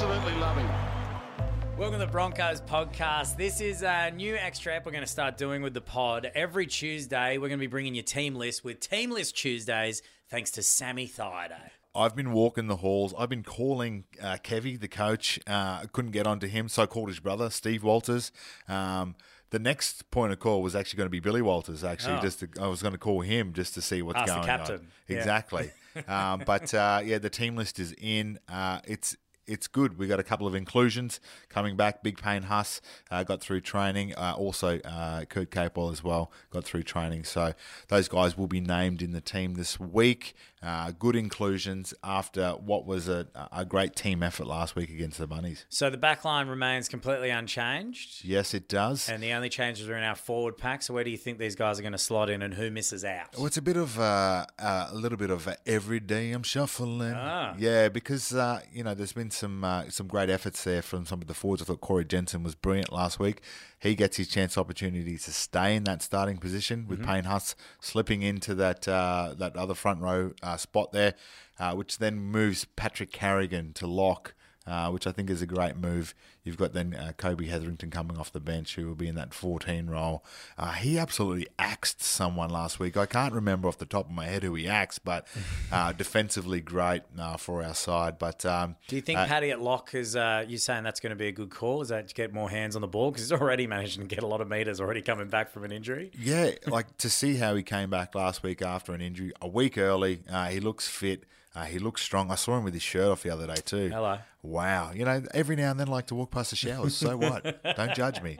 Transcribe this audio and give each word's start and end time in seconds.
Welcome 0.00 1.92
to 1.92 1.98
the 1.98 2.08
Broncos 2.10 2.62
podcast. 2.62 3.36
This 3.36 3.60
is 3.60 3.82
a 3.82 4.10
new 4.10 4.34
extra 4.34 4.74
app 4.74 4.86
we're 4.86 4.92
going 4.92 5.04
to 5.04 5.10
start 5.10 5.36
doing 5.36 5.60
with 5.60 5.74
the 5.74 5.82
pod. 5.82 6.30
Every 6.34 6.66
Tuesday, 6.66 7.36
we're 7.36 7.48
going 7.48 7.58
to 7.58 7.62
be 7.62 7.66
bringing 7.66 7.94
you 7.94 8.00
team 8.00 8.34
list 8.34 8.64
with 8.64 8.80
Team 8.80 9.10
List 9.10 9.36
Tuesdays, 9.36 10.00
thanks 10.30 10.52
to 10.52 10.62
Sammy 10.62 11.06
Thaiday. 11.06 11.68
I've 11.94 12.16
been 12.16 12.32
walking 12.32 12.66
the 12.66 12.76
halls. 12.76 13.12
I've 13.18 13.28
been 13.28 13.42
calling 13.42 14.04
uh, 14.22 14.38
Kevy, 14.42 14.80
the 14.80 14.88
coach. 14.88 15.38
Uh, 15.46 15.82
couldn't 15.92 16.12
get 16.12 16.26
onto 16.26 16.46
him, 16.46 16.70
so 16.70 16.84
I 16.84 16.86
called 16.86 17.10
his 17.10 17.20
brother, 17.20 17.50
Steve 17.50 17.84
Walters. 17.84 18.32
Um, 18.68 19.16
the 19.50 19.58
next 19.58 20.10
point 20.10 20.32
of 20.32 20.38
call 20.38 20.62
was 20.62 20.74
actually 20.74 20.96
going 20.96 21.08
to 21.08 21.10
be 21.10 21.20
Billy 21.20 21.42
Walters. 21.42 21.84
Actually, 21.84 22.14
Oh. 22.14 22.22
just 22.22 22.40
to, 22.40 22.48
I 22.58 22.68
was 22.68 22.80
going 22.80 22.92
to 22.92 22.98
call 22.98 23.20
him 23.20 23.52
just 23.52 23.74
to 23.74 23.82
see 23.82 24.00
what's 24.00 24.16
Ask 24.16 24.28
the 24.28 24.34
going 24.36 24.46
captain. 24.46 24.74
on. 24.76 24.86
Yeah. 25.08 25.16
Exactly. 25.18 25.70
um, 26.08 26.42
but 26.46 26.72
uh, 26.72 27.02
yeah, 27.04 27.18
the 27.18 27.28
team 27.28 27.54
list 27.54 27.78
is 27.78 27.94
in. 28.00 28.38
Uh, 28.48 28.80
it's 28.86 29.14
it's 29.46 29.66
good. 29.66 29.98
We 29.98 30.06
got 30.06 30.20
a 30.20 30.22
couple 30.22 30.46
of 30.46 30.54
inclusions 30.54 31.20
coming 31.48 31.76
back. 31.76 32.02
Big 32.02 32.20
Payne 32.20 32.44
Haas 32.44 32.80
uh, 33.10 33.24
got 33.24 33.40
through 33.40 33.60
training. 33.62 34.14
Uh, 34.14 34.34
also, 34.36 34.78
uh, 34.80 35.24
Kurt 35.24 35.50
Capewell 35.50 35.92
as 35.92 36.04
well 36.04 36.30
got 36.50 36.64
through 36.64 36.84
training. 36.84 37.24
So 37.24 37.54
those 37.88 38.08
guys 38.08 38.36
will 38.36 38.46
be 38.46 38.60
named 38.60 39.02
in 39.02 39.12
the 39.12 39.20
team 39.20 39.54
this 39.54 39.78
week. 39.80 40.34
Uh, 40.62 40.92
good 40.98 41.16
inclusions 41.16 41.94
after 42.04 42.50
what 42.50 42.84
was 42.84 43.08
a, 43.08 43.26
a 43.50 43.64
great 43.64 43.96
team 43.96 44.22
effort 44.22 44.46
last 44.46 44.76
week 44.76 44.90
against 44.90 45.16
the 45.16 45.26
Bunnies. 45.26 45.64
So 45.70 45.88
the 45.88 45.96
back 45.96 46.22
line 46.22 46.48
remains 46.48 46.86
completely 46.86 47.30
unchanged. 47.30 48.22
Yes, 48.24 48.52
it 48.52 48.68
does. 48.68 49.08
And 49.08 49.22
the 49.22 49.32
only 49.32 49.48
changes 49.48 49.88
are 49.88 49.96
in 49.96 50.04
our 50.04 50.14
forward 50.14 50.58
pack. 50.58 50.82
So 50.82 50.92
where 50.92 51.02
do 51.02 51.10
you 51.10 51.16
think 51.16 51.38
these 51.38 51.56
guys 51.56 51.78
are 51.78 51.82
going 51.82 51.92
to 51.92 51.98
slot 51.98 52.28
in 52.28 52.42
and 52.42 52.52
who 52.52 52.70
misses 52.70 53.06
out? 53.06 53.34
Well, 53.38 53.46
it's 53.46 53.56
a 53.56 53.62
bit 53.62 53.78
of 53.78 53.98
uh, 53.98 54.44
uh, 54.58 54.88
a 54.90 54.94
little 54.94 55.16
bit 55.16 55.30
of 55.30 55.48
every 55.64 55.98
day 55.98 56.32
I'm 56.32 56.42
shuffling. 56.42 57.14
Ah. 57.16 57.54
Yeah, 57.58 57.88
because 57.88 58.34
uh, 58.34 58.60
you 58.70 58.84
know 58.84 58.92
there's 58.92 59.14
been 59.14 59.29
some 59.30 59.64
uh, 59.64 59.88
some 59.88 60.06
great 60.06 60.30
efforts 60.30 60.64
there 60.64 60.82
from 60.82 61.06
some 61.06 61.20
of 61.20 61.28
the 61.28 61.34
forwards. 61.34 61.62
I 61.62 61.64
thought 61.66 61.80
Corey 61.80 62.04
Jensen 62.04 62.42
was 62.42 62.54
brilliant 62.54 62.92
last 62.92 63.18
week. 63.18 63.40
He 63.78 63.94
gets 63.94 64.16
his 64.16 64.28
chance 64.28 64.58
opportunity 64.58 65.16
to 65.16 65.32
stay 65.32 65.74
in 65.74 65.84
that 65.84 66.02
starting 66.02 66.36
position 66.38 66.86
with 66.88 67.04
Payne 67.04 67.24
Haas 67.24 67.54
slipping 67.80 68.22
into 68.22 68.54
that 68.56 68.86
uh, 68.86 69.34
that 69.38 69.56
other 69.56 69.74
front 69.74 70.00
row 70.00 70.32
uh, 70.42 70.56
spot 70.56 70.92
there, 70.92 71.14
uh, 71.58 71.74
which 71.74 71.98
then 71.98 72.18
moves 72.18 72.64
Patrick 72.64 73.12
Carrigan 73.12 73.72
to 73.74 73.86
lock. 73.86 74.34
Uh, 74.70 74.88
which 74.88 75.04
I 75.04 75.10
think 75.10 75.28
is 75.30 75.42
a 75.42 75.46
great 75.46 75.76
move. 75.76 76.14
You've 76.44 76.56
got 76.56 76.74
then 76.74 76.94
uh, 76.94 77.10
Kobe 77.16 77.46
Hetherington 77.46 77.90
coming 77.90 78.16
off 78.16 78.30
the 78.32 78.38
bench, 78.38 78.76
who 78.76 78.86
will 78.86 78.94
be 78.94 79.08
in 79.08 79.16
that 79.16 79.34
14 79.34 79.88
role. 79.90 80.24
Uh, 80.56 80.70
he 80.74 80.96
absolutely 80.96 81.48
axed 81.58 82.00
someone 82.00 82.50
last 82.50 82.78
week. 82.78 82.96
I 82.96 83.06
can't 83.06 83.34
remember 83.34 83.66
off 83.66 83.78
the 83.78 83.84
top 83.84 84.06
of 84.06 84.12
my 84.12 84.26
head 84.26 84.44
who 84.44 84.54
he 84.54 84.68
axed, 84.68 85.04
but 85.04 85.26
uh, 85.72 85.90
defensively 85.90 86.60
great 86.60 87.02
uh, 87.18 87.36
for 87.36 87.64
our 87.64 87.74
side. 87.74 88.16
But 88.16 88.46
um, 88.46 88.76
Do 88.86 88.94
you 88.94 89.02
think 89.02 89.18
Paddy 89.18 89.50
at 89.50 89.60
lock 89.60 89.92
is, 89.92 90.14
uh, 90.14 90.44
you 90.46 90.56
saying 90.56 90.84
that's 90.84 91.00
going 91.00 91.10
to 91.10 91.16
be 91.16 91.26
a 91.26 91.32
good 91.32 91.50
call? 91.50 91.82
Is 91.82 91.88
that 91.88 92.06
to 92.06 92.14
get 92.14 92.32
more 92.32 92.48
hands 92.48 92.76
on 92.76 92.82
the 92.82 92.86
ball? 92.86 93.10
Because 93.10 93.28
he's 93.28 93.32
already 93.40 93.66
managed 93.66 93.98
to 93.98 94.04
get 94.04 94.22
a 94.22 94.26
lot 94.28 94.40
of 94.40 94.48
meters 94.48 94.80
already 94.80 95.02
coming 95.02 95.26
back 95.26 95.50
from 95.50 95.64
an 95.64 95.72
injury. 95.72 96.12
Yeah, 96.16 96.52
like 96.68 96.96
to 96.98 97.10
see 97.10 97.34
how 97.34 97.56
he 97.56 97.64
came 97.64 97.90
back 97.90 98.14
last 98.14 98.44
week 98.44 98.62
after 98.62 98.92
an 98.92 99.00
injury, 99.00 99.32
a 99.42 99.48
week 99.48 99.76
early. 99.76 100.20
Uh, 100.30 100.46
he 100.46 100.60
looks 100.60 100.86
fit. 100.86 101.24
Uh, 101.54 101.64
he 101.64 101.78
looks 101.78 102.02
strong. 102.02 102.30
I 102.30 102.36
saw 102.36 102.58
him 102.58 102.64
with 102.64 102.74
his 102.74 102.82
shirt 102.82 103.08
off 103.08 103.22
the 103.22 103.30
other 103.30 103.46
day 103.46 103.60
too. 103.64 103.88
Hello. 103.88 104.18
Wow. 104.42 104.92
You 104.94 105.04
know, 105.04 105.22
every 105.34 105.56
now 105.56 105.70
and 105.72 105.80
then 105.80 105.88
I 105.88 105.92
like 105.92 106.06
to 106.06 106.14
walk 106.14 106.30
past 106.30 106.50
the 106.50 106.56
showers. 106.56 106.96
So 106.96 107.16
what? 107.16 107.62
Don't 107.76 107.94
judge 107.94 108.22
me. 108.22 108.38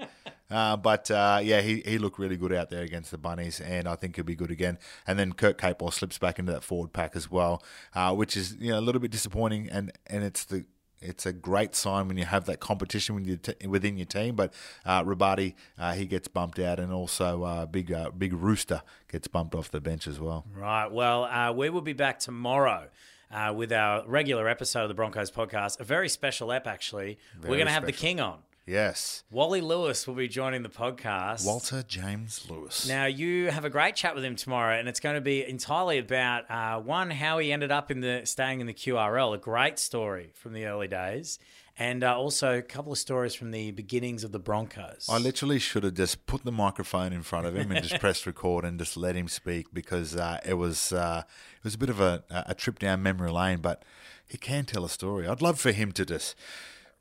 Uh, 0.51 0.77
but 0.77 1.11
uh, 1.11 1.41
yeah, 1.43 1.61
he, 1.61 1.81
he 1.85 1.99
looked 1.99 2.19
really 2.19 2.37
good 2.37 2.53
out 2.53 2.71
there 2.71 2.83
against 2.83 3.11
the 3.11 3.19
Bunnies, 3.19 3.61
and 3.61 3.87
I 3.87 3.95
think 3.95 4.17
he'll 4.17 4.25
be 4.25 4.35
good 4.35 4.51
again. 4.51 4.79
And 5.07 5.19
then 5.19 5.33
Kurt 5.33 5.59
Capewell 5.59 5.93
slips 5.93 6.19
back 6.19 6.39
into 6.39 6.53
that 6.53 6.65
forward 6.65 6.93
pack 6.93 7.15
as 7.15 7.31
well, 7.31 7.63
uh, 7.95 8.15
which 8.15 8.37
is 8.37 8.57
you 8.59 8.71
know 8.71 8.79
a 8.79 8.81
little 8.81 9.01
bit 9.01 9.11
disappointing. 9.11 9.69
And, 9.71 9.93
and 10.07 10.25
it's 10.25 10.45
the 10.45 10.65
it's 11.03 11.27
a 11.27 11.33
great 11.33 11.75
sign 11.75 12.09
when 12.09 12.19
you 12.19 12.25
have 12.25 12.45
that 12.47 12.61
competition 12.61 13.15
with 13.15 13.27
your 13.27 13.37
t- 13.37 13.67
within 13.67 13.97
your 13.97 14.07
team. 14.07 14.35
But 14.37 14.53
uh, 14.85 15.03
Rabati, 15.03 15.55
uh, 15.79 15.93
he 15.93 16.07
gets 16.07 16.29
bumped 16.29 16.59
out, 16.59 16.79
and 16.79 16.93
also 16.93 17.43
uh, 17.43 17.67
big 17.67 17.93
uh, 17.93 18.11
big 18.11 18.33
Rooster 18.33 18.83
gets 19.11 19.29
bumped 19.29 19.55
off 19.55 19.71
the 19.71 19.81
bench 19.81 20.07
as 20.07 20.21
well. 20.21 20.45
Right. 20.55 20.91
Well, 20.91 21.25
uh, 21.25 21.53
we 21.53 21.71
will 21.71 21.81
be 21.81 21.93
back 21.95 22.19
tomorrow. 22.19 22.89
Uh, 23.33 23.53
with 23.55 23.73
our 23.73 24.05
regular 24.09 24.49
episode 24.49 24.83
of 24.83 24.89
the 24.89 24.95
Broncos 24.95 25.31
podcast, 25.31 25.79
a 25.79 25.85
very 25.85 26.09
special 26.09 26.51
ep 26.51 26.67
actually. 26.67 27.17
We're 27.41 27.51
going 27.51 27.67
to 27.67 27.73
have 27.73 27.87
the 27.87 27.93
king 27.93 28.19
on. 28.19 28.41
Yes, 28.71 29.25
Wally 29.33 29.61
Lewis 29.61 30.07
will 30.07 30.15
be 30.15 30.29
joining 30.29 30.63
the 30.63 30.69
podcast. 30.69 31.45
Walter 31.45 31.83
James 31.83 32.49
Lewis. 32.49 32.87
Now 32.87 33.07
you 33.07 33.51
have 33.51 33.65
a 33.65 33.69
great 33.69 33.97
chat 33.97 34.15
with 34.15 34.25
him 34.25 34.37
tomorrow, 34.37 34.79
and 34.79 34.89
it's 34.89 35.01
going 35.01 35.17
to 35.17 35.21
be 35.21 35.45
entirely 35.45 35.99
about 35.99 36.49
uh, 36.49 36.79
one 36.79 37.11
how 37.11 37.39
he 37.39 37.53
ended 37.53 37.73
up 37.73 37.91
in 37.91 38.01
the 38.01 38.21
staying 38.27 38.61
in 38.61 38.69
the 38.69 38.73
QRL, 38.73 39.35
a 39.35 39.39
great 39.39 39.81
story 39.81 40.31
from 40.35 40.53
the 40.53 40.67
early 40.67 40.87
days, 40.87 41.41
and 41.81 42.05
uh, 42.05 42.17
also 42.17 42.59
a 42.59 42.63
couple 42.63 42.93
of 42.93 42.99
stories 42.99 43.35
from 43.35 43.51
the 43.51 43.73
beginnings 43.73 44.23
of 44.23 44.31
the 44.31 44.39
Broncos. 44.39 45.09
I 45.11 45.19
literally 45.19 45.59
should 45.59 45.83
have 45.83 45.95
just 45.95 46.25
put 46.27 46.45
the 46.45 46.53
microphone 46.53 47.13
in 47.13 47.25
front 47.25 47.47
of 47.47 47.57
him 47.57 47.73
and 47.73 47.83
just 47.85 48.01
pressed 48.01 48.25
record 48.25 48.65
and 48.65 48.79
just 48.79 48.97
let 48.97 49.17
him 49.17 49.27
speak 49.27 49.75
because 49.75 50.15
uh, 50.15 50.39
it 50.47 50.55
was 50.55 50.93
uh, 50.93 51.25
it 51.27 51.65
was 51.65 51.75
a 51.75 51.79
bit 51.79 51.91
of 51.91 52.01
a, 52.01 52.23
a 52.31 52.55
trip 52.55 52.79
down 52.79 53.03
memory 53.03 53.33
lane. 53.33 53.59
But 53.59 53.85
he 54.29 54.39
can 54.39 54.65
tell 54.65 54.85
a 54.85 54.89
story. 54.89 55.27
I'd 55.27 55.43
love 55.43 55.59
for 55.59 55.73
him 55.73 55.91
to 55.91 56.07
just 56.07 56.37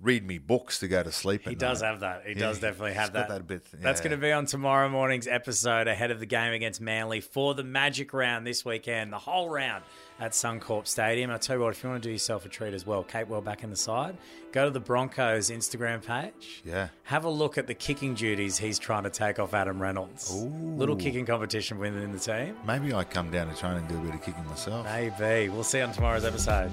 read 0.02 0.26
me 0.26 0.38
books 0.38 0.80
to 0.80 0.88
go 0.88 1.04
to 1.04 1.12
sleep. 1.12 1.48
He 1.48 1.56
does 1.56 1.82
have 1.82 2.00
that. 2.02 2.24
He 2.26 2.34
does 2.34 2.60
definitely 2.60 2.94
have 2.94 3.14
that. 3.14 3.28
that 3.30 3.48
bit, 3.48 3.66
That's 3.74 4.00
going 4.00 4.12
to 4.12 4.18
be 4.18 4.32
on 4.32 4.46
tomorrow 4.46 4.88
morning's 4.88 5.28
episode 5.28 5.88
ahead 5.88 6.10
of 6.12 6.20
the 6.20 6.26
game 6.26 6.54
against 6.54 6.80
Manly 6.80 7.20
for 7.20 7.54
the 7.54 7.64
Magic 7.64 8.14
round 8.14 8.48
this 8.48 8.64
weekend, 8.64 9.12
the 9.12 9.18
whole 9.18 9.50
round 9.50 9.84
at 10.20 10.32
Suncorp 10.32 10.88
Stadium. 10.88 11.30
I'll 11.32 11.40
tell 11.40 11.58
you 11.58 11.64
what, 11.64 11.76
if 11.76 11.84
you 11.84 11.90
want 11.90 12.02
to 12.02 12.10
do 12.10 12.14
yourself 12.14 12.46
a 12.46 12.50
treat 12.50 12.74
as 12.74 12.86
well, 12.86 13.04
Capewell 13.04 13.44
back 13.44 13.64
in 13.64 13.70
the 13.70 13.76
side, 13.76 14.16
go 14.54 14.66
to 14.66 14.72
the 14.72 14.80
Broncos 14.80 15.50
Instagram 15.50 16.06
page. 16.06 16.62
Yeah. 16.66 16.90
Have 17.04 17.26
a 17.26 17.30
look 17.30 17.58
at 17.58 17.68
the 17.68 17.74
kicking 17.74 18.14
duties 18.14 18.58
he's 18.58 18.80
trying 18.80 19.04
to 19.04 19.10
take 19.10 19.38
off 19.38 19.54
Adam 19.54 19.82
Reynolds. 19.82 20.34
Ooh. 20.34 20.76
Little 20.78 20.96
kicking 20.96 21.26
competition 21.26 21.78
within 21.78 22.12
the 22.14 22.20
team. 22.20 22.56
Maybe 22.66 22.94
I 22.94 23.04
come 23.04 23.32
down 23.32 23.54
to 23.54 23.60
train 23.60 23.74
and 23.74 23.88
do 23.88 23.98
a 23.98 24.02
bit 24.02 24.16
of 24.16 24.22
kicking 24.24 24.46
myself. 24.48 24.86
Maybe. 24.86 25.50
We'll 25.50 25.64
see 25.64 25.80
you 25.80 25.84
on 25.84 25.92
tomorrow's 25.92 26.26
episode. 26.26 26.72